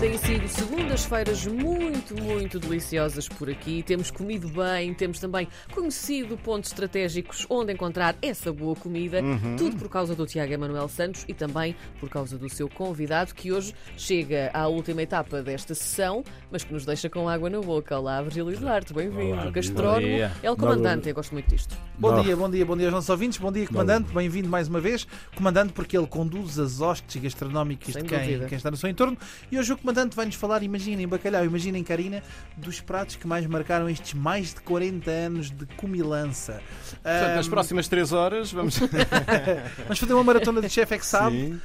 Têm 0.00 0.16
sido 0.16 0.46
segundas-feiras 0.46 1.44
muito, 1.48 2.14
muito 2.22 2.60
deliciosas 2.60 3.28
por 3.28 3.50
aqui. 3.50 3.82
Temos 3.82 4.12
comido 4.12 4.48
bem, 4.48 4.94
temos 4.94 5.18
também 5.18 5.48
conhecido 5.74 6.38
pontos 6.38 6.70
estratégicos 6.70 7.44
onde 7.50 7.72
encontrar 7.72 8.14
essa 8.22 8.52
boa 8.52 8.76
comida. 8.76 9.20
Tudo 9.56 9.74
por 9.76 9.88
causa 9.88 10.14
do 10.14 10.24
Tiago 10.24 10.52
Emanuel 10.52 10.88
Santos 10.88 11.24
e 11.26 11.34
também 11.34 11.74
por 11.98 12.08
causa 12.08 12.38
do 12.38 12.48
seu 12.48 12.68
convidado, 12.68 13.34
que 13.34 13.50
hoje 13.50 13.74
chega 13.96 14.52
à 14.54 14.68
última 14.68 15.02
etapa 15.02 15.42
desta 15.42 15.74
sessão, 15.74 16.22
mas 16.48 16.62
que 16.62 16.72
nos 16.72 16.86
deixa 16.86 17.10
com 17.10 17.28
água 17.28 17.50
na 17.50 17.60
boca. 17.60 17.98
Olá, 17.98 18.22
Virgílio 18.22 18.56
Duarte, 18.56 18.94
bem-vindo. 18.94 19.50
Gastrónomo, 19.50 20.06
é 20.40 20.48
o 20.50 20.56
comandante, 20.56 21.08
eu 21.08 21.14
gosto 21.14 21.32
muito 21.32 21.50
disto. 21.50 21.76
Bom 21.98 22.12
Não. 22.12 22.22
dia, 22.22 22.36
bom 22.36 22.48
dia, 22.48 22.64
bom 22.64 22.76
dia 22.76 22.86
aos 22.86 22.94
nossos 22.94 23.10
ouvintes, 23.10 23.38
bom 23.38 23.50
dia, 23.50 23.66
comandante, 23.66 24.12
bem-vindo 24.12 24.48
mais 24.48 24.68
uma 24.68 24.80
vez. 24.80 25.08
Comandante, 25.34 25.72
porque 25.72 25.98
ele 25.98 26.06
conduz 26.06 26.56
as 26.56 26.80
hostes 26.80 27.20
gastronómicas 27.20 27.94
Sem 27.94 28.04
de 28.04 28.08
quem, 28.08 28.20
dúvida. 28.20 28.46
quem 28.46 28.56
está 28.56 28.70
no 28.70 28.76
seu 28.76 28.88
entorno. 28.88 29.18
E 29.50 29.58
hoje 29.58 29.72
o 29.72 29.87
comandante 29.88 30.14
vai-nos 30.14 30.34
falar, 30.34 30.62
imaginem, 30.62 31.08
bacalhau, 31.08 31.42
imaginem, 31.46 31.82
Karina, 31.82 32.22
dos 32.58 32.78
pratos 32.78 33.16
que 33.16 33.26
mais 33.26 33.46
marcaram 33.46 33.88
estes 33.88 34.12
mais 34.12 34.52
de 34.52 34.60
40 34.60 35.10
anos 35.10 35.50
de 35.50 35.64
comilança. 35.76 36.60
Portanto, 37.02 37.36
nas 37.36 37.46
Ahm, 37.46 37.50
próximas 37.50 37.88
3 37.88 38.12
horas 38.12 38.52
vamos. 38.52 38.78
Vamos 39.84 39.98
fazer 39.98 40.12
uma 40.12 40.24
maratona 40.24 40.60
de 40.60 40.68
chefe 40.68 40.94
é 40.94 40.98
que 40.98 41.06
sabe. 41.06 41.36
Uh, 41.36 41.60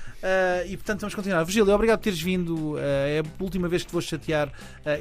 e 0.67 0.77
portanto 0.77 1.01
vamos 1.01 1.13
continuar. 1.13 1.43
Virgílio, 1.43 1.73
obrigado 1.73 1.99
por 1.99 2.03
teres 2.05 2.21
vindo. 2.21 2.75
Uh, 2.75 2.77
é 2.79 3.19
a 3.19 3.43
última 3.43 3.67
vez 3.67 3.81
que 3.81 3.89
te 3.89 3.91
vou 3.91 4.01
chatear 4.01 4.47
uh, 4.47 4.51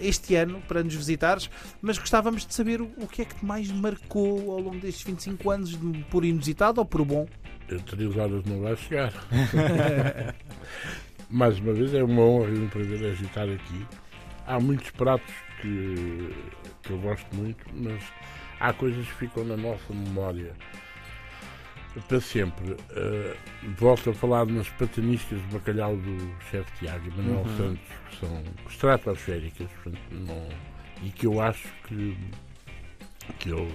este 0.02 0.34
ano 0.34 0.60
para 0.66 0.82
nos 0.82 0.94
visitares, 0.94 1.48
mas 1.80 1.96
gostávamos 1.98 2.44
de 2.44 2.52
saber 2.52 2.80
o, 2.82 2.90
o 2.96 3.06
que 3.06 3.22
é 3.22 3.24
que 3.24 3.36
te 3.36 3.44
mais 3.44 3.70
marcou 3.70 4.50
ao 4.50 4.58
longo 4.58 4.78
destes 4.80 5.04
25 5.04 5.48
anos, 5.50 5.70
de- 5.78 6.04
por 6.10 6.24
inusitado 6.24 6.80
ou 6.80 6.84
por 6.84 7.04
bom. 7.04 7.28
Eu 7.68 7.78
três 7.82 8.16
horas 8.16 8.42
não 8.44 8.60
vai 8.62 8.76
chegar. 8.76 9.12
Mais 11.32 11.58
uma 11.58 11.72
vez 11.72 11.94
é 11.94 12.02
uma 12.04 12.22
honra 12.22 12.50
e 12.50 12.58
um 12.58 12.68
privilégio 12.68 13.24
estar 13.26 13.48
aqui. 13.48 13.86
Há 14.46 14.60
muitos 14.60 14.90
pratos 14.90 15.32
que, 15.60 16.34
que 16.82 16.90
eu 16.90 16.98
gosto 16.98 17.26
muito, 17.34 17.64
mas 17.74 18.02
há 18.60 18.72
coisas 18.72 19.06
que 19.06 19.14
ficam 19.14 19.44
na 19.44 19.56
nossa 19.56 19.92
memória 19.92 20.52
para 22.08 22.20
sempre. 22.20 22.76
Eh, 22.90 23.36
volto 23.78 24.10
a 24.10 24.14
falar 24.14 24.44
nas 24.46 24.68
pataniscas 24.70 25.40
de 25.40 25.46
bacalhau 25.48 25.96
do 25.96 26.34
chefe 26.50 26.70
Tiago 26.78 27.06
e 27.08 27.10
Manuel 27.22 27.46
Santos, 27.56 27.82
que 28.10 28.16
são 28.26 28.42
estratosféricas 28.68 29.70
portanto, 29.82 30.00
não- 30.12 30.48
e 31.02 31.10
que 31.10 31.26
eu 31.26 31.40
acho 31.40 31.68
que, 31.88 32.16
que 33.38 33.48
eu, 33.50 33.68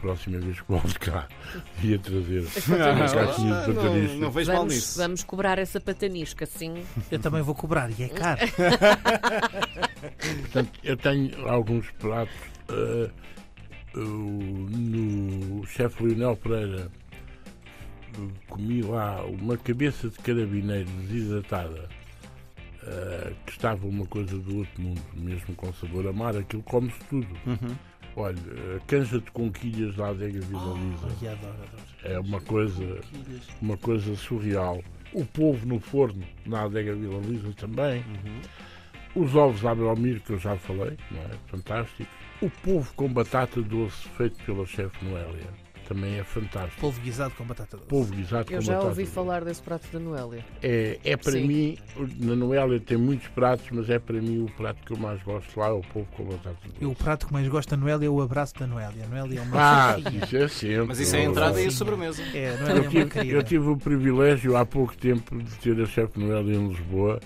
próxima 0.00 0.38
vez 0.38 0.60
que 0.60 0.68
volto 0.70 0.98
cá, 1.00 1.26
ia 1.82 1.98
trazer 1.98 2.40
uma 2.66 3.08
caixinha 3.08 3.60
de 3.62 3.68
não, 3.68 3.74
pataniscas. 3.74 4.18
não 4.20 4.30
vejo 4.30 4.50
mal 4.52 4.58
Vamos, 4.60 4.74
nisso. 4.74 4.98
vamos 4.98 5.24
cobrar 5.24 5.58
essa 5.58 5.80
patanisca, 5.80 6.46
sim. 6.46 6.84
Eu 7.10 7.18
também 7.18 7.42
vou 7.42 7.54
cobrar 7.54 7.90
e 7.98 8.02
é 8.04 8.08
caro. 8.08 8.40
Portanto, 10.42 10.70
eu 10.82 10.96
tenho 10.96 11.48
alguns 11.48 11.90
pratos. 11.92 12.34
eh, 12.70 13.10
o- 13.96 14.68
no 14.70 15.66
chefe 15.66 16.04
Leonel 16.04 16.36
Pereira 16.36 16.90
eh, 18.14 18.28
comi 18.48 18.82
lá 18.82 19.24
uma 19.24 19.56
cabeça 19.56 20.08
de 20.08 20.18
carabineiro 20.18 20.88
desidratada 21.08 21.88
eh, 22.84 23.32
que 23.46 23.52
estava 23.52 23.86
uma 23.86 24.06
coisa 24.06 24.36
do 24.38 24.58
outro 24.58 24.82
mundo, 24.82 25.00
mesmo 25.14 25.54
com 25.54 25.72
sabor 25.72 26.06
amar, 26.06 26.36
aquilo 26.36 26.62
come-se 26.62 26.98
tudo. 27.08 27.28
Uhum. 27.46 27.74
Olha, 28.16 28.36
a 28.76 28.80
canja 28.86 29.20
de 29.20 29.30
conquilhas 29.30 29.94
da 29.94 30.08
adega 30.08 30.40
Vila 30.40 30.74
Lisa 30.74 31.06
Ai, 31.20 31.28
adoro, 31.28 31.52
adoro. 31.52 31.82
é 32.04 32.18
uma 32.18 32.40
coisa, 32.40 33.00
uma 33.62 33.76
coisa 33.76 34.16
surreal. 34.16 34.82
O 35.12 35.24
polvo 35.24 35.66
no 35.66 35.78
forno 35.80 36.24
na 36.44 36.62
adega 36.64 36.94
Vila 36.94 37.20
Lisa 37.20 37.52
também. 37.56 38.04
Os 39.14 39.34
ovos 39.34 39.64
à 39.64 39.74
Belmiro, 39.74 40.20
que 40.20 40.32
eu 40.32 40.38
já 40.38 40.56
falei, 40.56 40.96
não 41.10 41.22
é? 41.22 41.30
Fantástico. 41.46 42.10
O 42.42 42.50
polvo 42.50 42.92
com 42.94 43.08
batata 43.12 43.60
doce 43.62 44.08
feito 44.10 44.36
pela 44.44 44.66
chefe 44.66 45.04
Noélia 45.04 45.67
também 45.88 46.18
é 46.18 46.22
fantástico. 46.24 46.80
Polvo 46.80 47.00
guisado 47.00 47.34
com 47.34 47.44
batata 47.44 47.76
doce. 47.76 47.88
Polvo 47.88 48.14
guisado 48.14 48.52
Eu 48.52 48.58
com 48.58 48.64
já 48.64 48.72
batata 48.74 48.88
ouvi 48.88 49.02
doce. 49.04 49.14
falar 49.14 49.44
desse 49.44 49.62
prato 49.62 49.86
da 49.92 49.98
Noélia. 49.98 50.44
É, 50.62 50.98
é 51.02 51.16
para 51.16 51.32
Sim. 51.32 51.46
mim, 51.46 51.78
na 52.20 52.36
Noélia 52.36 52.78
tem 52.78 52.98
muitos 52.98 53.26
pratos, 53.28 53.66
mas 53.70 53.88
é 53.88 53.98
para 53.98 54.20
mim 54.20 54.42
o 54.44 54.50
prato 54.52 54.84
que 54.84 54.92
eu 54.92 54.98
mais 54.98 55.22
gosto 55.22 55.58
lá 55.58 55.68
é 55.68 55.72
o 55.72 55.80
polvo 55.80 56.08
com 56.16 56.24
batata 56.24 56.56
doce. 56.64 56.76
Eu, 56.80 56.90
o 56.90 56.94
prato 56.94 57.26
que 57.26 57.32
mais 57.32 57.48
gosto 57.48 57.70
da 57.70 57.76
Noélia 57.76 58.06
é 58.06 58.10
o 58.10 58.20
abraço 58.20 58.54
da 58.58 58.66
Noélia. 58.66 59.04
A 59.04 59.08
Noélia 59.08 59.40
é 59.40 59.42
uma 59.42 59.56
Ah, 59.94 59.96
isso 60.22 60.36
é 60.36 60.48
sempre. 60.48 60.84
Mas 60.88 61.00
isso 61.00 61.16
é 61.16 61.20
a 61.20 61.24
entrada 61.24 61.60
e 61.60 61.66
a 61.66 61.70
sobremesa. 61.70 62.22
É, 62.34 62.50
a 62.50 62.56
Noélia 62.58 62.72
é 62.72 62.76
Eu 62.78 62.82
uma 62.82 62.90
tive, 62.90 63.06
querida. 63.10 63.34
eu 63.34 63.42
tive 63.42 63.68
o 63.68 63.76
privilégio 63.76 64.56
há 64.56 64.66
pouco 64.66 64.96
tempo 64.96 65.36
de 65.42 65.54
ter 65.56 65.80
a 65.80 65.86
chefe 65.86 66.18
Noel 66.20 66.48
em 66.50 66.68
Lisboa 66.68 67.18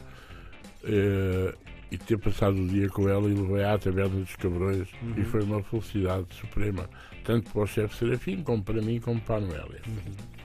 eh, 0.84 1.54
e 1.92 1.98
ter 1.98 2.16
passado 2.16 2.62
o 2.62 2.66
dia 2.66 2.88
com 2.88 3.06
ela 3.06 3.28
e 3.28 3.34
levei 3.34 3.64
à 3.64 3.76
taberna 3.76 4.16
dos 4.16 4.34
cabrões 4.36 4.88
e 5.14 5.22
foi 5.25 5.42
uma 5.42 5.62
felicidade 5.62 6.26
suprema, 6.30 6.88
tanto 7.22 7.50
para 7.50 7.60
o 7.60 7.66
chefe 7.66 7.94
Serafim 7.94 8.42
como 8.42 8.62
para 8.62 8.80
mim 8.80 8.98
como 8.98 9.20
para 9.20 9.36
a 9.36 9.41
Noélia. 9.41 9.82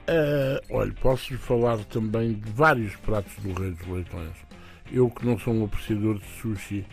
Eh, 0.08 0.62
olha, 0.70 0.94
posso 1.02 1.38
falar 1.38 1.78
também 1.86 2.34
de 2.34 2.52
vários 2.52 2.98
pratos 2.98 3.34
do 3.38 3.54
Rei 3.54 3.72
dos 3.72 3.88
Leitões. 3.88 4.36
Eu 4.92 5.10
que 5.10 5.26
não 5.26 5.40
sou 5.40 5.54
um 5.54 5.64
apreciador 5.64 6.20
de 6.20 6.26
sushi, 6.42 6.86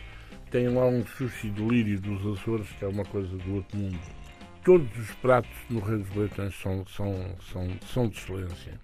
tenho 0.49 0.75
lá 0.75 0.85
um 0.85 1.05
sushi 1.05 1.49
de 1.49 1.61
lírio 1.61 1.99
dos 1.99 2.39
Açores, 2.39 2.67
que 2.79 2.85
é 2.85 2.87
uma 2.87 3.03
coisa 3.03 3.35
do 3.35 3.55
outro 3.55 3.77
mundo. 3.77 3.99
Todos 4.63 4.97
os 4.97 5.11
pratos 5.15 5.51
no 5.69 5.81
Rei 5.81 5.97
dos 5.97 6.15
Leitões 6.15 6.55
são, 6.55 6.85
são, 6.87 7.35
são, 7.51 7.67
são 7.93 8.07
de 8.07 8.17
excelência. 8.17 8.79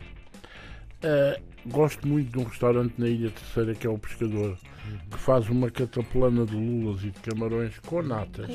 Ah, 1.04 1.40
gosto 1.66 2.08
muito 2.08 2.32
de 2.32 2.40
um 2.40 2.44
restaurante 2.44 2.94
na 2.98 3.08
Ilha 3.08 3.32
Terceira 3.32 3.74
que 3.74 3.88
é 3.88 3.90
o 3.90 3.98
Pescador, 3.98 4.58
que 5.10 5.18
faz 5.18 5.50
uma 5.50 5.70
cataplana 5.70 6.46
de 6.46 6.56
lulas 6.56 7.04
e 7.04 7.12
de 7.12 7.20
camarões 7.20 7.80
com 7.80 8.02
natas. 8.02 8.48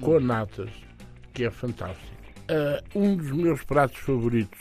Com 0.00 0.20
natas, 0.20 0.70
que 1.32 1.44
é 1.44 1.50
fantástico. 1.50 2.14
Ah, 2.48 2.82
um 2.94 3.16
dos 3.16 3.30
meus 3.30 3.62
pratos 3.64 3.98
favoritos 3.98 4.58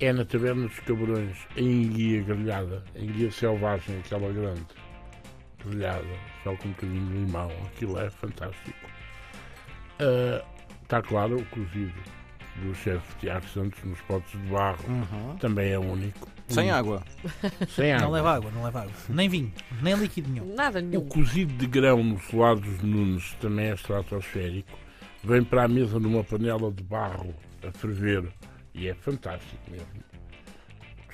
é 0.00 0.12
na 0.12 0.24
Taberna 0.24 0.66
dos 0.66 0.80
Camarões, 0.80 1.36
a 1.56 1.60
enguia 1.60 2.22
grelhada, 2.22 2.84
a 2.94 2.98
enguia 2.98 3.30
selvagem, 3.30 3.98
aquela 3.98 4.32
grande, 4.32 4.66
grelhada, 5.64 6.04
só 6.42 6.54
com 6.56 6.68
um 6.68 6.72
bocadinho 6.72 7.06
de 7.06 7.12
limão. 7.12 7.50
Aquilo 7.66 7.98
é 7.98 8.10
fantástico. 8.10 8.76
Está 10.82 11.00
claro, 11.00 11.36
o 11.36 11.44
cozido 11.46 11.94
do 12.62 12.74
chefe 12.74 13.14
Tiago 13.20 13.46
Santos 13.48 13.82
nos 13.84 14.00
potes 14.02 14.30
de 14.32 14.46
barro 14.48 14.84
Uhum. 14.88 15.36
também 15.38 15.72
é 15.72 15.78
único. 15.78 16.28
Sem 16.48 16.70
água. 16.70 17.02
Sem 17.68 17.92
água. 17.92 18.04
Não 18.06 18.12
leva 18.12 18.34
água, 18.36 18.50
não 18.50 18.64
leva 18.64 18.80
água. 18.82 18.92
Nem 19.08 19.28
vinho, 19.28 19.52
nem 19.82 19.94
líquido 19.94 20.30
nenhum. 20.30 20.54
Nada 20.54 20.78
O 20.78 20.82
nenhum. 20.82 21.06
cozido 21.08 21.52
de 21.54 21.66
grão 21.66 22.02
no 22.04 22.18
solado 22.20 22.60
dos 22.60 22.82
Nunes 22.82 23.32
também 23.40 23.66
é 23.70 23.74
estratosférico. 23.74 24.78
Vem 25.22 25.42
para 25.42 25.64
a 25.64 25.68
mesa 25.68 25.98
numa 25.98 26.22
panela 26.22 26.70
de 26.70 26.82
barro 26.82 27.34
a 27.66 27.72
ferver 27.72 28.30
e 28.74 28.86
é 28.88 28.94
fantástico 28.94 29.56
mesmo. 29.70 29.86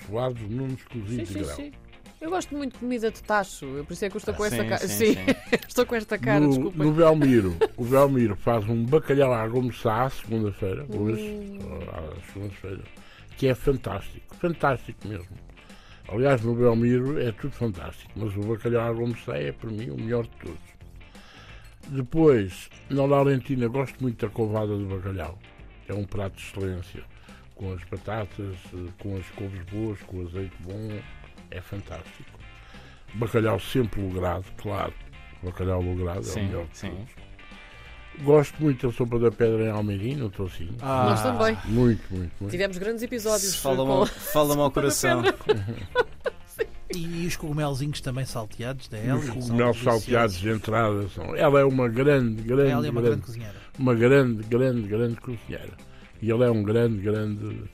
Solado 0.06 0.34
dos 0.34 0.50
Nunes 0.50 0.80
Sim, 0.80 1.00
cozido 1.00 1.22
de 1.24 1.32
sim, 1.32 1.42
grão. 1.42 1.56
sim. 1.56 1.72
Eu 2.20 2.28
gosto 2.28 2.54
muito 2.54 2.74
de 2.74 2.78
comida 2.80 3.10
de 3.10 3.22
tacho, 3.22 3.64
eu 3.64 3.84
por 3.84 3.94
isso 3.94 4.04
é 4.04 4.10
que 4.10 4.16
eu 4.16 4.18
estou 4.18 4.34
com 4.34 4.44
esta 4.44 4.62
cara. 4.64 4.86
sim, 4.86 4.88
Sim, 4.88 5.14
sim. 5.14 5.24
estou 5.66 5.86
com 5.86 5.94
esta 5.94 6.18
cara, 6.18 6.40
no, 6.40 6.48
desculpa. 6.50 6.84
no 6.84 6.92
Belmiro, 6.92 7.56
o 7.78 7.84
Belmiro 7.84 8.36
faz 8.36 8.68
um 8.68 8.84
bacalhau 8.84 9.32
à 9.32 9.48
gomeçá 9.48 10.02
à 10.04 10.10
segunda-feira, 10.10 10.84
hoje, 10.94 11.58
à 11.92 12.32
segunda-feira, 12.32 12.82
que 13.38 13.46
é 13.46 13.54
fantástico, 13.54 14.36
fantástico 14.36 15.08
mesmo. 15.08 15.34
Aliás, 16.08 16.42
no 16.42 16.54
Belmiro 16.54 17.18
é 17.18 17.32
tudo 17.32 17.52
fantástico, 17.52 18.10
mas 18.16 18.36
o 18.36 18.40
bacalhau 18.40 18.82
à 18.90 18.92
gomeçá 18.92 19.38
é 19.38 19.52
para 19.52 19.70
mim 19.70 19.88
o 19.88 19.96
melhor 19.96 20.24
de 20.24 20.36
todos. 20.44 20.70
Depois, 21.88 22.68
na 22.90 23.06
Laurentina, 23.06 23.66
gosto 23.66 23.98
muito 24.02 24.26
da 24.26 24.30
covada 24.30 24.76
de 24.76 24.84
bacalhau, 24.84 25.38
é 25.88 25.94
um 25.94 26.04
prato 26.04 26.36
de 26.36 26.42
excelência, 26.42 27.02
com 27.54 27.72
as 27.72 27.82
batatas, 27.84 28.56
eh, 28.74 28.90
com 28.98 29.16
as 29.16 29.26
couves 29.30 29.62
boas, 29.72 29.98
com 30.02 30.18
o 30.18 30.26
azeite 30.26 30.54
bom, 30.60 30.88
é 31.50 31.60
fantástico. 31.60 32.38
Bacalhau 33.14 33.58
sempre 33.58 34.00
logrado, 34.00 34.44
claro. 34.56 34.92
Bacalhau 35.42 35.80
logrado 35.82 36.18
é 36.18 36.20
o 36.20 36.24
Sim, 36.24 36.42
melhor 36.46 36.66
de 36.66 36.78
sim. 36.78 36.92
Gosto 38.22 38.60
muito 38.62 38.86
da 38.86 38.92
sopa 38.92 39.18
da 39.18 39.30
pedra 39.30 39.64
em 39.66 39.70
Almeirim, 39.70 40.16
no 40.16 40.28
Tocinho. 40.30 40.76
Ah, 40.82 41.06
Nós 41.10 41.22
também. 41.22 41.56
Muito, 41.66 42.02
muito, 42.14 42.32
muito. 42.40 42.50
Tivemos 42.50 42.76
grandes 42.76 43.02
episódios. 43.02 43.56
Fala-me 43.56 44.06
fala 44.06 44.56
ao 44.62 44.70
coração. 44.70 45.22
E 46.92 47.24
os 47.24 47.36
cogumelzinhos 47.36 48.00
também 48.00 48.24
salteados 48.24 48.88
da 48.88 48.98
Elia. 48.98 49.14
Os 49.14 49.30
cogumelos 49.30 49.80
salteados 49.80 50.34
de 50.40 50.48
entrada 50.50 51.08
são. 51.10 51.36
Ela 51.36 51.60
é 51.60 51.64
uma 51.64 51.88
grande, 51.88 52.42
grande, 52.42 52.72
Elia 52.72 52.72
é 52.72 52.76
uma 52.90 53.00
grande 53.00 53.00
grande, 53.02 53.22
cozinheira. 53.22 53.54
uma 53.78 53.94
grande, 53.94 54.42
grande, 54.42 54.82
grande 54.88 55.16
cozinheira. 55.20 55.72
E 56.20 56.28
ele 56.30 56.42
é 56.44 56.50
um 56.50 56.64
grande, 56.64 57.00
grande. 57.00 57.70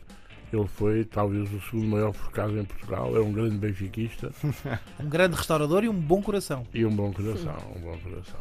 Ele 0.52 0.66
foi 0.68 1.04
talvez 1.04 1.52
o 1.52 1.60
segundo 1.60 1.88
maior 1.88 2.12
forcado 2.12 2.58
em 2.58 2.64
Portugal. 2.64 3.16
É 3.16 3.20
um 3.20 3.32
grande 3.32 3.56
benfiquista 3.56 4.30
Um 5.00 5.08
grande 5.08 5.36
restaurador 5.36 5.82
e 5.84 5.88
um 5.88 5.94
bom 6.00 6.22
coração. 6.22 6.64
e 6.72 6.84
um 6.86 6.94
bom 6.94 7.12
coração. 7.12 7.56
Um 7.76 7.80
bom 7.80 7.98
coração. 7.98 8.40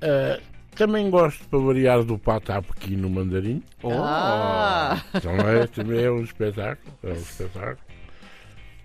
Ah, 0.00 0.38
Também 0.74 1.10
gosto, 1.10 1.48
para 1.48 1.58
variar, 1.58 2.02
do 2.04 2.18
patá 2.18 2.60
pequeno 2.62 3.08
mandarim. 3.10 3.62
Oh. 3.82 3.90
Ah, 3.94 5.02
Também, 5.22 5.66
também 5.68 6.04
é 6.04 6.10
um 6.10 6.22
espetáculo. 6.22 6.94
É 7.02 7.08
um 7.10 7.14
espetáculo. 7.14 7.78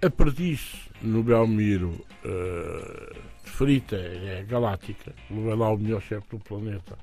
A 0.03 0.09
perdiz 0.09 0.89
no 1.01 1.21
Belmiro 1.21 2.03
eh, 2.25 3.15
frita 3.43 3.95
é 3.97 4.43
galáctica. 4.47 5.13
Levei 5.29 5.55
lá 5.55 5.69
o 5.69 5.77
melhor 5.77 6.01
chefe 6.01 6.25
do 6.31 6.39
planeta. 6.39 6.97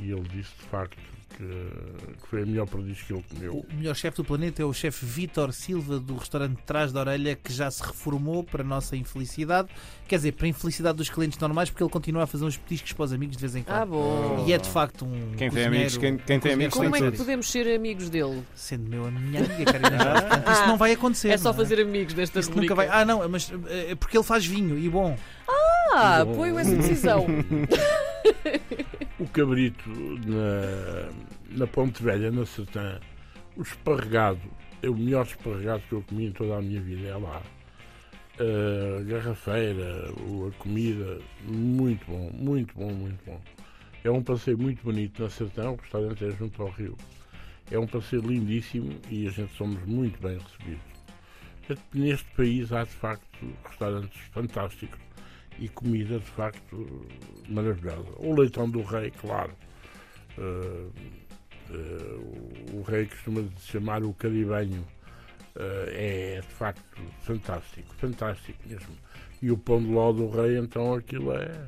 E 0.00 0.10
ele 0.10 0.22
disse 0.22 0.50
de 0.58 0.66
facto 0.70 0.96
que, 1.36 2.16
que 2.22 2.28
foi 2.28 2.42
a 2.42 2.46
melhor 2.46 2.66
perdiz 2.66 3.02
que 3.02 3.12
ele 3.12 3.24
comeu. 3.28 3.66
O 3.70 3.74
melhor 3.74 3.94
chefe 3.94 4.16
do 4.18 4.24
planeta 4.24 4.62
é 4.62 4.64
o 4.64 4.72
chefe 4.72 5.06
Vítor 5.06 5.52
Silva 5.52 5.98
do 5.98 6.16
restaurante 6.16 6.60
Trás 6.66 6.92
da 6.92 7.00
Orelha, 7.00 7.36
que 7.36 7.52
já 7.52 7.70
se 7.70 7.82
reformou 7.82 8.42
para 8.42 8.62
a 8.62 8.66
nossa 8.66 8.96
infelicidade. 8.96 9.68
Quer 10.08 10.16
dizer, 10.16 10.32
para 10.32 10.46
a 10.46 10.48
infelicidade 10.48 10.98
dos 10.98 11.08
clientes 11.08 11.38
normais, 11.38 11.70
porque 11.70 11.82
ele 11.82 11.90
continua 11.90 12.24
a 12.24 12.26
fazer 12.26 12.44
uns 12.44 12.56
petiscos 12.56 12.92
para 12.92 13.04
os 13.04 13.12
amigos 13.12 13.36
de 13.36 13.40
vez 13.40 13.54
em 13.54 13.60
ah, 13.60 13.86
quando. 13.86 13.90
bom. 13.90 14.44
E 14.46 14.52
é 14.52 14.58
de 14.58 14.68
facto 14.68 15.04
um. 15.04 15.32
Quem 15.36 15.50
tem 15.50 15.64
amigos, 15.66 15.96
quem, 15.96 16.16
quem 16.18 16.40
tem 16.40 16.52
amigos 16.52 16.74
Como 16.74 16.96
é 16.96 17.10
que 17.10 17.16
podemos 17.16 17.50
ser 17.50 17.74
amigos 17.74 18.10
dele? 18.10 18.42
Sendo 18.54 18.88
meu 18.88 19.06
a 19.06 19.10
minha 19.10 19.44
amiga, 19.44 19.72
Jorge. 19.72 20.20
Portanto, 20.20 20.52
Isso 20.52 20.66
não 20.66 20.76
vai 20.76 20.92
acontecer. 20.92 21.28
É 21.28 21.38
só 21.38 21.50
não 21.50 21.56
fazer 21.56 21.80
amigos 21.80 22.14
nesta 22.14 22.40
Isso 22.40 22.50
rubrica. 22.50 22.74
nunca 22.74 22.86
vai. 22.86 23.00
Ah, 23.00 23.04
não, 23.04 23.28
mas 23.28 23.52
é 23.68 23.94
porque 23.94 24.16
ele 24.16 24.24
faz 24.24 24.44
vinho 24.44 24.78
e 24.78 24.88
bom. 24.88 25.16
Ah, 25.92 26.20
apoio 26.20 26.58
essa 26.58 26.74
decisão. 26.74 27.26
O 29.18 29.28
cabrito 29.28 29.90
na, 30.26 31.10
na 31.58 31.66
Ponte 31.66 32.02
Velha, 32.02 32.30
na 32.30 32.46
Sertã, 32.46 32.98
o 33.54 33.62
esparregado, 33.62 34.40
é 34.82 34.88
o 34.88 34.94
melhor 34.94 35.26
esparregado 35.26 35.82
que 35.88 35.92
eu 35.92 36.02
comi 36.02 36.26
em 36.26 36.32
toda 36.32 36.56
a 36.56 36.62
minha 36.62 36.80
vida, 36.80 37.08
é 37.08 37.16
lá. 37.16 37.42
A 38.38 39.02
garrafeira, 39.02 40.10
a 40.10 40.62
comida, 40.62 41.20
muito 41.44 42.06
bom, 42.06 42.30
muito 42.32 42.74
bom, 42.74 42.90
muito 42.90 43.22
bom. 43.26 43.38
É 44.02 44.10
um 44.10 44.22
passeio 44.22 44.56
muito 44.56 44.82
bonito 44.82 45.22
na 45.22 45.28
Sertã, 45.28 45.70
o 45.70 45.76
restaurante 45.76 46.24
é 46.24 46.30
junto 46.30 46.62
ao 46.62 46.70
rio. 46.70 46.96
É 47.70 47.78
um 47.78 47.86
passeio 47.86 48.22
lindíssimo 48.22 48.90
e 49.10 49.28
a 49.28 49.30
gente 49.30 49.54
somos 49.54 49.84
muito 49.84 50.18
bem 50.20 50.38
recebidos. 50.38 50.90
Neste 51.92 52.24
país 52.34 52.72
há 52.72 52.84
de 52.84 52.90
facto 52.90 53.46
restaurantes 53.68 54.18
fantásticos 54.32 54.98
e 55.60 55.68
comida 55.68 56.18
de 56.18 56.24
facto 56.24 57.06
maravilhosa. 57.48 58.08
O 58.18 58.34
leitão 58.34 58.68
do 58.68 58.82
rei, 58.82 59.10
claro. 59.12 59.52
Eh, 60.38 60.86
eh, 61.70 62.74
o- 62.74 62.82
rei 62.82 63.06
costuma 63.06 63.44
chamar 63.60 64.02
o 64.02 64.12
caribenho. 64.14 64.84
eh, 65.56 66.36
é 66.38 66.40
de 66.40 66.46
facto 66.54 67.02
fantástico, 67.22 67.92
fantástico 67.96 68.58
mesmo. 68.66 68.96
E 69.42 69.50
o 69.50 69.58
pão 69.58 69.82
de 69.82 69.88
ló 69.90 70.12
do 70.12 70.30
rei, 70.30 70.56
então 70.58 70.94
aquilo 70.94 71.32
é, 71.32 71.66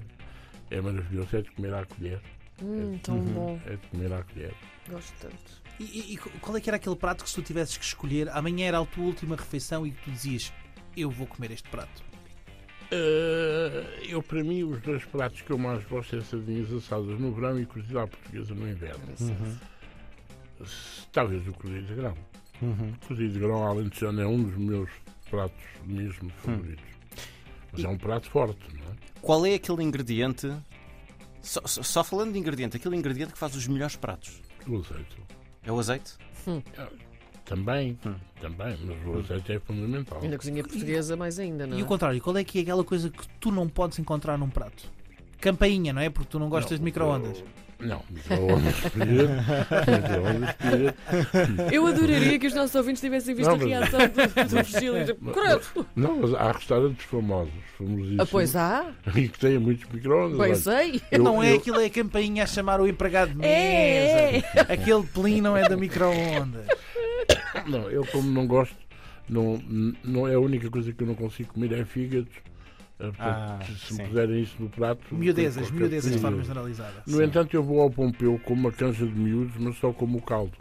é 0.70 0.80
maravilhoso, 0.80 1.36
é 1.36 1.42
de 1.42 1.50
comer 1.50 1.74
à 1.74 1.84
colher. 1.84 2.20
Hum, 2.62 2.96
tão 3.02 3.18
bom. 3.18 3.60
É 3.66 3.70
de 3.72 3.86
comer 3.88 4.12
à 4.12 4.22
colher. 4.22 4.54
Gosto 4.88 5.12
tanto. 5.20 5.62
E, 5.80 5.84
e- 5.84 6.14
e 6.14 6.16
qual 6.16 6.56
é 6.56 6.60
que 6.60 6.70
era 6.70 6.76
aquele 6.76 6.94
prato 6.96 7.24
que 7.24 7.28
se 7.30 7.34
tu 7.34 7.42
tivesses 7.42 7.76
que 7.76 7.84
escolher, 7.84 8.28
amanhã 8.30 8.68
era 8.68 8.78
a 8.78 8.86
tua 8.86 9.04
última 9.04 9.34
refeição 9.34 9.84
e 9.86 9.90
que 9.90 10.00
tu 10.04 10.10
dizias, 10.12 10.52
eu 10.96 11.10
vou 11.10 11.26
comer 11.26 11.50
este 11.50 11.68
prato? 11.68 12.02
Eh, 12.94 14.06
eu, 14.10 14.22
para 14.22 14.44
mim, 14.44 14.62
os 14.64 14.80
dois 14.82 15.02
pratos 15.06 15.40
que 15.40 15.50
eu 15.50 15.56
mais 15.56 15.82
gosto 15.86 16.14
é 16.14 16.20
sardinhas 16.20 16.70
assadas 16.72 17.18
no 17.18 17.32
verão 17.32 17.58
e 17.58 17.64
cozida 17.64 18.02
à 18.02 18.06
portuguesa 18.06 18.54
no 18.54 18.68
inverno. 18.68 19.02
S- 20.60 21.06
Talvez 21.10 21.46
o 21.48 21.52
cozido 21.54 21.86
de 21.86 21.94
grão. 21.94 22.14
Uhum. 22.60 22.92
O 23.02 23.06
cozido 23.06 23.32
de 23.32 23.38
grão 23.40 23.66
alentejano 23.66 24.20
é 24.20 24.26
um 24.26 24.42
dos 24.42 24.56
meus 24.58 24.90
pratos 25.30 25.64
mesmo 25.86 26.30
favoritos. 26.44 26.84
Mas 27.72 27.82
é 27.84 27.88
um 27.88 27.96
prato 27.96 28.28
forte, 28.30 28.60
não 28.74 28.92
é? 28.92 28.94
Qual 29.22 29.46
é 29.46 29.54
aquele 29.54 29.82
ingrediente? 29.82 30.52
Só, 31.40 31.60
só- 31.64 31.82
só 31.82 32.04
falando 32.04 32.34
de 32.34 32.38
ingrediente, 32.38 32.76
aquele 32.76 32.96
ingrediente 32.96 33.32
que 33.32 33.38
faz 33.38 33.56
os 33.56 33.66
melhores 33.66 33.96
pratos. 33.96 34.40
O 34.66 34.76
azeite. 34.78 35.16
É 35.64 35.72
o 35.72 35.78
azeite? 35.78 36.12
Também, 37.54 37.98
Hum. 38.06 38.14
também, 38.40 38.76
mas 38.84 39.06
o 39.06 39.18
azeite 39.18 39.52
é 39.52 39.60
fundamental. 39.60 40.20
E 40.22 40.28
na 40.28 40.36
cozinha 40.38 40.62
portuguesa, 40.62 41.16
mais 41.16 41.38
ainda, 41.38 41.66
não 41.66 41.76
E 41.76 41.80
é? 41.80 41.82
o 41.84 41.86
contrário, 41.86 42.20
qual 42.20 42.36
é 42.38 42.44
que 42.44 42.58
é 42.58 42.62
aquela 42.62 42.82
coisa 42.84 43.10
que 43.10 43.28
tu 43.38 43.50
não 43.50 43.68
podes 43.68 43.98
encontrar 43.98 44.38
num 44.38 44.48
prato? 44.48 44.84
Campainha, 45.40 45.92
não 45.92 46.00
é? 46.00 46.08
Porque 46.08 46.28
tu 46.30 46.38
não 46.38 46.48
gostas 46.48 46.78
de 46.78 46.84
micro-ondas. 46.84 47.42
Não, 47.80 48.00
micro-ondas 48.10 48.74
espírito. 48.78 49.32
Micro-ondas 49.90 50.50
espírito. 50.50 51.74
Eu 51.74 51.86
adoraria 51.86 52.38
que 52.38 52.46
os 52.46 52.54
nossos 52.54 52.74
ouvintes 52.76 53.00
tivessem 53.00 53.34
visto 53.34 53.48
Não, 53.48 53.56
a 53.56 53.58
mas- 53.58 53.66
reação 53.68 54.00
do, 54.00 54.44
do 54.48 54.62
Virgílio. 54.64 55.04
Tipo, 55.06 55.32
Credo! 55.32 55.86
Não, 55.96 56.16
mas 56.20 56.34
há 56.34 56.52
restaurantes 56.52 57.04
famosos, 57.06 57.52
famosíssimos. 57.76 58.20
Ah, 58.20 58.26
pois 58.30 58.54
há, 58.54 58.86
E 59.16 59.28
que 59.28 59.38
têm 59.38 59.58
muitos 59.58 59.84
micro-ondas. 59.92 60.38
olha. 60.38 60.54
sei. 60.54 61.02
Eu- 61.10 61.22
não 61.24 61.42
é 61.42 61.52
eu- 61.52 61.56
aquilo, 61.56 61.80
é 61.80 61.86
a 61.86 61.90
campainha 61.90 62.44
a 62.44 62.46
chamar 62.46 62.80
o 62.80 62.86
empregado 62.86 63.30
de 63.32 63.36
mesa. 63.38 63.48
É, 63.50 64.36
é. 64.38 64.60
Aquele 64.72 65.02
pelim 65.02 65.40
não 65.40 65.56
é 65.56 65.68
da 65.68 65.76
micro-ondas. 65.76 66.66
Não, 67.66 67.90
eu 67.90 68.04
como 68.06 68.28
não 68.30 68.46
gosto, 68.46 68.76
não, 69.28 69.58
não 70.04 70.26
é 70.28 70.34
a 70.34 70.40
única 70.40 70.68
coisa 70.70 70.92
que 70.92 71.02
eu 71.02 71.06
não 71.06 71.14
consigo 71.14 71.52
comer 71.52 71.72
é 71.72 71.84
fígados. 71.84 72.32
Eh, 72.98 73.06
portanto, 73.06 73.18
Ah, 73.20 73.58
se 73.64 73.94
sim. 73.94 74.02
me 74.02 74.08
puserem 74.08 74.42
isso 74.42 74.56
no 74.60 74.68
prato. 74.68 75.14
Miudezas, 75.14 75.70
miudezas 75.70 76.12
de 76.12 76.18
forma 76.18 76.42
generalizada. 76.42 77.02
No 77.06 77.22
entanto, 77.22 77.54
eu 77.54 77.62
vou 77.62 77.80
ao 77.80 77.90
Pompeu 77.90 78.38
com 78.44 78.54
uma 78.54 78.70
canja 78.70 79.06
de 79.06 79.12
miúdos, 79.12 79.54
mas 79.58 79.76
só 79.78 79.92
como 79.92 80.18
o 80.18 80.22
caldo. 80.22 80.52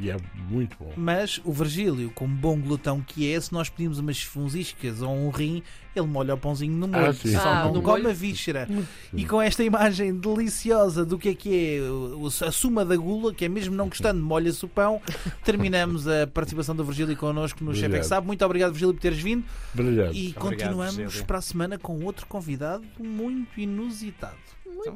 E 0.00 0.10
é 0.10 0.16
muito 0.48 0.76
bom. 0.78 0.92
Mas 0.96 1.40
o 1.44 1.52
Virgílio, 1.52 2.10
como 2.14 2.32
bom 2.34 2.56
glutão 2.60 3.00
que 3.00 3.32
é, 3.32 3.40
se 3.40 3.52
nós 3.52 3.68
pedimos 3.68 3.98
umas 3.98 4.22
funziscas 4.22 5.02
ou 5.02 5.10
um 5.12 5.28
rim, 5.30 5.60
ele 5.96 6.06
molha 6.06 6.34
o 6.34 6.38
pãozinho 6.38 6.72
no 6.72 6.86
molho. 6.86 7.06
Ah, 7.06 7.12
sim. 7.12 7.32
Só 7.32 7.48
Ah, 7.48 7.64
não 7.64 7.72
no 7.74 7.82
come 7.82 8.02
molho. 8.02 8.10
a 8.10 8.12
víscera. 8.12 8.68
E 9.12 9.24
com 9.24 9.42
esta 9.42 9.64
imagem 9.64 10.14
deliciosa 10.16 11.04
do 11.04 11.18
que 11.18 11.30
é 11.30 11.34
que 11.34 11.80
é 11.80 12.46
a 12.46 12.52
suma 12.52 12.84
da 12.84 12.96
gula, 12.96 13.34
que 13.34 13.44
é 13.44 13.48
mesmo 13.48 13.74
não 13.74 13.88
gostando, 13.88 14.22
molha-se 14.22 14.64
o 14.64 14.68
pão, 14.68 15.02
terminamos 15.44 16.06
a 16.06 16.28
participação 16.28 16.76
do 16.76 16.84
Virgílio 16.84 17.16
connosco 17.16 17.64
no 17.64 17.74
Chefe 17.74 17.96
é 17.96 17.98
que. 17.98 18.06
Sabe. 18.06 18.24
Muito 18.26 18.44
obrigado, 18.44 18.70
Virgílio, 18.70 18.94
por 18.94 19.00
teres 19.00 19.18
vindo. 19.18 19.44
Brilhante. 19.74 20.16
E 20.16 20.20
Obrigado, 20.28 20.42
continuamos 20.44 20.96
Virgílio. 20.96 21.26
para 21.26 21.38
a 21.38 21.42
semana 21.42 21.76
com 21.76 22.04
outro 22.04 22.24
convidado 22.26 22.84
muito 23.00 23.58
inusitado. 23.58 24.36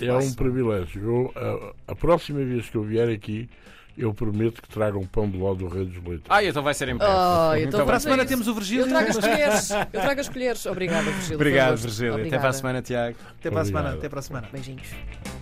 É 0.00 0.12
um 0.14 0.32
privilégio. 0.34 1.02
Eu, 1.02 1.32
a, 1.88 1.92
a 1.92 1.94
próxima 1.96 2.38
vez 2.44 2.68
que 2.70 2.76
eu 2.76 2.84
vier 2.84 3.08
aqui, 3.08 3.48
eu 3.96 4.12
prometo 4.14 4.62
que 4.62 4.68
traga 4.68 4.98
um 4.98 5.06
pão 5.06 5.28
de 5.28 5.36
ló 5.36 5.54
do 5.54 5.68
Rei 5.68 5.84
dos 5.84 6.02
Leitos. 6.04 6.26
Ah, 6.28 6.42
então 6.44 6.62
vai 6.62 6.74
ser 6.74 6.88
em 6.88 6.96
breve. 6.96 7.12
Oh, 7.12 7.54
então 7.56 7.78
Muito 7.78 7.86
Para 7.86 7.96
a 7.96 8.00
semana 8.00 8.24
temos 8.24 8.48
o 8.48 8.54
Virgílio. 8.54 8.84
Eu 8.84 8.88
trago 8.88 9.10
as 9.10 9.18
colheres. 9.18 9.70
Eu 9.70 10.00
trago 10.00 10.20
as 10.20 10.28
colheres. 10.28 10.66
Obrigada, 10.66 11.10
Virgílio. 11.10 11.34
Obrigado. 11.36 11.76
Virgílio. 11.76 12.12
Até 12.12 12.20
Obrigada. 12.20 12.40
para 12.40 12.50
a 12.50 12.52
semana, 12.52 12.82
Tiago. 12.82 13.16
Até 13.38 13.50
para 13.50 13.60
a 13.60 13.64
semana. 13.64 13.92
Até 13.92 14.08
para 14.08 14.18
a 14.18 14.22
semana. 14.22 14.48
Beijinhos. 14.52 15.41